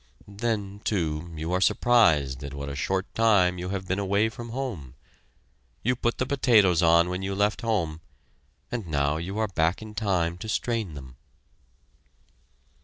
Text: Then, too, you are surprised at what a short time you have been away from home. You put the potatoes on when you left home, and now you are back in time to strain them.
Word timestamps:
Then, 0.27 0.81
too, 0.83 1.31
you 1.35 1.51
are 1.53 1.61
surprised 1.61 2.43
at 2.43 2.55
what 2.55 2.69
a 2.69 2.75
short 2.75 3.13
time 3.13 3.59
you 3.59 3.69
have 3.69 3.87
been 3.87 3.99
away 3.99 4.29
from 4.29 4.49
home. 4.49 4.95
You 5.83 5.95
put 5.95 6.17
the 6.17 6.25
potatoes 6.25 6.81
on 6.81 7.07
when 7.07 7.21
you 7.21 7.35
left 7.35 7.61
home, 7.61 8.01
and 8.71 8.87
now 8.87 9.17
you 9.17 9.37
are 9.37 9.47
back 9.47 9.79
in 9.79 9.93
time 9.93 10.39
to 10.39 10.49
strain 10.49 10.95
them. 10.95 11.17